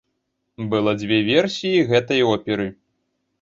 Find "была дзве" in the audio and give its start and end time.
0.71-1.19